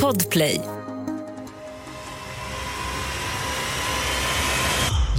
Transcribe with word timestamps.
Podplay. 0.00 0.60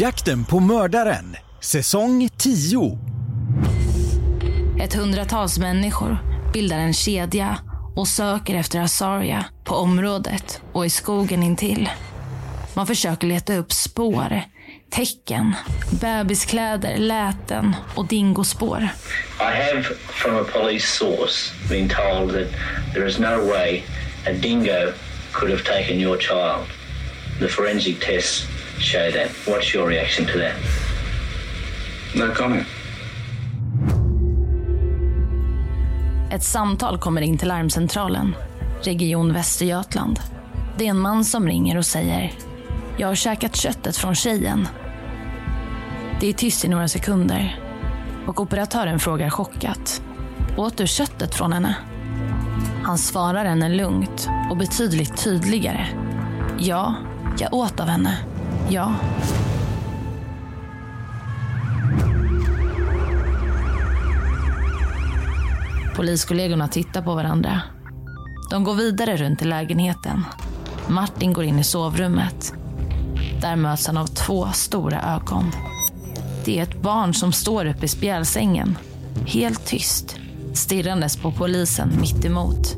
Jakten 0.00 0.44
på 0.44 0.60
mördaren, 0.60 1.36
säsong 1.60 2.28
10. 2.36 2.98
Ett 4.80 4.94
hundratals 4.94 5.58
människor 5.58 6.18
bildar 6.52 6.78
en 6.78 6.92
kedja 6.92 7.58
och 7.96 8.08
söker 8.08 8.54
efter 8.54 8.80
Asaria 8.80 9.44
på 9.64 9.74
området 9.74 10.60
och 10.72 10.86
i 10.86 10.90
skogen 10.90 11.42
intill. 11.42 11.88
Man 12.74 12.86
försöker 12.86 13.26
leta 13.26 13.56
upp 13.56 13.72
spår, 13.72 14.42
tecken, 14.94 15.54
bebiskläder, 16.00 16.96
läten 16.96 17.76
och 17.94 18.06
dingospår. 18.06 18.88
I 19.40 19.72
have, 19.72 19.82
from 20.08 20.36
a 20.36 20.44
police 20.52 20.86
source, 20.86 21.52
been 21.68 21.88
told 21.88 22.32
that 22.32 22.48
there 22.94 23.08
is 23.08 23.18
no 23.18 23.46
way 23.46 23.82
a 24.26 24.32
dingo 24.32 24.92
could 25.32 25.50
have 25.50 25.62
taken 25.64 26.00
your 26.00 26.16
child. 26.16 26.66
The 27.40 27.48
forensic 27.48 28.00
tests 28.00 28.46
show 28.78 29.10
that. 29.12 29.28
What's 29.46 29.74
your 29.74 29.88
reaction 29.88 30.26
to 30.26 30.32
that? 30.32 30.54
No 32.16 32.34
comment. 32.34 32.66
Ett 36.32 36.44
samtal 36.44 36.98
kommer 36.98 37.20
in 37.22 37.38
till 37.38 37.48
larmcentralen, 37.48 38.36
Region 38.82 39.32
Västergötland. 39.32 40.20
Det 40.78 40.86
är 40.86 40.90
en 40.90 40.98
man 40.98 41.24
som 41.24 41.46
ringer 41.46 41.76
och 41.76 41.86
säger 41.86 42.32
“Jag 42.96 43.08
har 43.08 43.14
käkat 43.14 43.56
köttet 43.56 43.96
från 43.96 44.14
tjejen”. 44.14 44.68
Det 46.20 46.28
är 46.28 46.32
tyst 46.32 46.64
i 46.64 46.68
några 46.68 46.88
sekunder 46.88 47.60
och 48.26 48.40
operatören 48.40 48.98
frågar 48.98 49.30
chockat 49.30 50.02
“Åt 50.56 50.76
du 50.76 50.86
köttet 50.86 51.34
från 51.34 51.52
henne?” 51.52 51.76
Han 52.82 52.98
svarar 52.98 53.44
henne 53.44 53.68
lugnt 53.68 54.28
och 54.50 54.56
betydligt 54.56 55.24
tydligare. 55.24 55.86
“Ja, 56.58 56.94
jag 57.38 57.54
åt 57.54 57.80
av 57.80 57.86
henne. 57.86 58.18
Ja.” 58.68 58.92
Poliskollegorna 65.96 66.68
tittar 66.68 67.02
på 67.02 67.14
varandra. 67.14 67.62
De 68.50 68.64
går 68.64 68.74
vidare 68.74 69.16
runt 69.16 69.42
i 69.42 69.44
lägenheten. 69.44 70.24
Martin 70.88 71.32
går 71.32 71.44
in 71.44 71.58
i 71.58 71.64
sovrummet. 71.64 72.54
Där 73.40 73.56
möts 73.56 73.86
han 73.86 73.96
av 73.96 74.06
två 74.06 74.46
stora 74.52 75.02
ögon. 75.02 75.52
Det 76.44 76.58
är 76.58 76.62
ett 76.62 76.82
barn 76.82 77.14
som 77.14 77.32
står 77.32 77.66
upp 77.66 77.84
i 77.84 77.88
spjälsängen, 77.88 78.78
helt 79.26 79.66
tyst, 79.66 80.16
stirrandes 80.54 81.16
på 81.16 81.30
polisen 81.30 82.00
mitt 82.00 82.24
emot. 82.24 82.76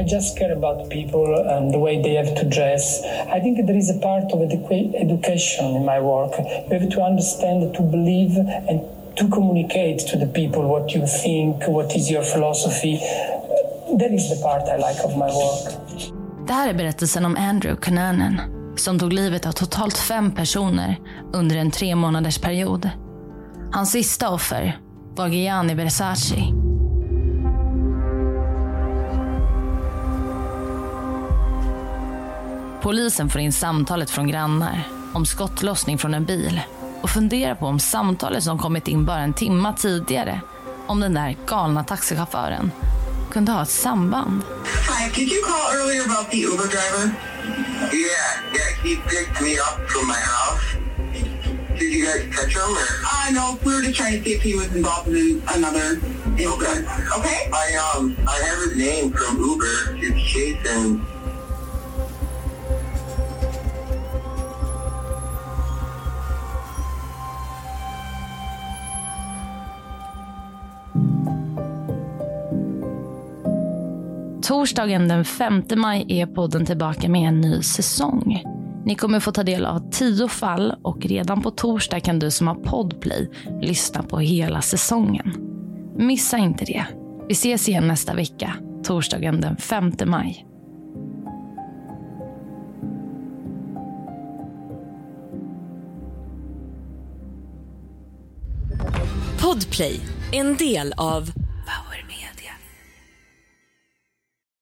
I 0.00 0.02
just 0.14 0.38
care 0.38 0.52
about 0.52 0.90
people 0.90 1.56
and 1.56 1.72
the 1.72 1.78
way 1.78 2.02
they 2.02 2.16
have 2.16 2.34
to 2.36 2.44
dress. 2.44 3.04
I 3.36 3.40
think 3.40 3.66
there 3.66 3.78
is 3.78 3.90
a 3.90 3.98
part 4.02 4.32
of 4.32 4.40
educa- 4.40 4.94
education 4.94 5.76
in 5.76 5.84
my 5.84 6.00
work. 6.00 6.32
You 6.70 6.80
have 6.80 6.90
to 6.90 7.00
understand, 7.00 7.74
to 7.74 7.82
believe, 7.82 8.38
and 8.68 8.80
to 9.16 9.28
communicate 9.28 9.98
to 9.98 10.18
the 10.18 10.26
people 10.26 10.62
what 10.62 10.94
you 10.94 11.06
think, 11.06 11.68
what 11.68 11.96
is 11.96 12.10
your 12.10 12.22
philosophy. 12.22 13.00
That 13.98 14.10
is 14.10 14.28
the 14.30 14.42
part 14.42 14.62
I 14.68 14.76
like 14.76 15.04
of 15.04 15.12
my 15.16 15.30
work. 15.30 15.74
Det 16.46 16.52
här 16.52 16.68
är 16.68 16.74
berättelsen 16.74 17.24
om 17.24 17.36
Andrew 17.36 17.76
Cunanan 17.76 18.40
som 18.76 18.98
tog 18.98 19.12
livet 19.12 19.46
av 19.46 19.52
totalt 19.52 19.98
fem 19.98 20.32
personer 20.32 21.00
under 21.32 21.56
en 21.56 21.70
tre 21.70 21.94
månaders 21.94 22.38
period. 22.38 22.90
Hans 23.72 23.92
sista 23.92 24.28
offer 24.28 24.78
var 25.16 25.28
Gianni 25.28 25.74
Versace. 25.74 26.52
Polisen 32.82 33.30
får 33.30 33.40
in 33.40 33.52
samtalet 33.52 34.10
från 34.10 34.28
grannar 34.28 34.88
om 35.12 35.26
skottlossning 35.26 35.98
från 35.98 36.14
en 36.14 36.24
bil 36.24 36.60
och 37.02 37.10
funderar 37.10 37.54
på 37.54 37.66
om 37.66 37.80
samtalet 37.80 38.44
som 38.44 38.58
kommit 38.58 38.88
in 38.88 39.04
bara 39.04 39.20
en 39.20 39.32
timma 39.32 39.72
tidigare 39.72 40.40
om 40.86 41.00
den 41.00 41.14
där 41.14 41.36
galna 41.46 41.84
taxichauffören 41.84 42.70
kunde 43.32 43.52
ha 43.52 43.62
ett 43.62 43.68
samband. 43.68 44.42
Hi, 44.88 45.10
did 45.14 45.32
you 45.32 45.42
call 45.42 45.76
earlier 45.78 46.04
about 46.04 46.30
the 46.30 46.42
Uber 46.42 46.68
driver? 46.74 47.04
Yeah, 47.92 48.33
yeah, 48.54 48.70
he 48.82 48.96
picked 48.96 49.40
me 49.42 49.58
up 49.58 49.80
from 49.88 50.08
my 50.08 50.18
house. 50.18 50.76
Did 51.78 51.92
you 51.92 52.06
guys 52.06 52.22
catch 52.34 52.54
him 52.54 52.62
or? 52.62 52.86
Uh, 53.04 53.30
no, 53.32 53.58
we 53.64 53.74
were 53.74 53.82
just 53.82 53.96
trying 53.96 54.18
to 54.18 54.24
see 54.24 54.34
if 54.34 54.42
he 54.42 54.54
was 54.54 54.74
involved 54.74 55.08
in 55.08 55.42
another 55.54 55.98
incident. 56.38 56.86
Okay. 57.18 57.50
I 57.52 57.92
um 57.96 58.16
I 58.28 58.36
have 58.44 58.58
his 58.70 58.76
name 58.76 59.10
from 59.12 59.38
Uber. 59.38 59.96
It's 59.98 60.32
Jason. 60.32 61.13
Torsdagen 74.46 75.08
den 75.08 75.24
5 75.24 75.62
maj 75.76 76.06
är 76.08 76.26
podden 76.26 76.66
tillbaka 76.66 77.08
med 77.08 77.28
en 77.28 77.40
ny 77.40 77.62
säsong. 77.62 78.42
Ni 78.84 78.94
kommer 78.94 79.20
få 79.20 79.32
ta 79.32 79.42
del 79.42 79.66
av 79.66 79.90
tio 79.90 80.28
fall 80.28 80.74
och 80.82 81.06
redan 81.06 81.42
på 81.42 81.50
torsdag 81.50 82.00
kan 82.00 82.18
du 82.18 82.30
som 82.30 82.46
har 82.46 82.54
Podplay 82.54 83.30
lyssna 83.60 84.02
på 84.02 84.18
hela 84.18 84.62
säsongen. 84.62 85.32
Missa 85.98 86.38
inte 86.38 86.64
det. 86.64 86.86
Vi 87.28 87.32
ses 87.32 87.68
igen 87.68 87.88
nästa 87.88 88.14
vecka, 88.14 88.54
torsdagen 88.82 89.40
den 89.40 89.56
5 89.56 89.92
maj. 90.06 90.46
Podplay, 99.40 100.00
en 100.32 100.56
del 100.56 100.92
av 100.96 101.43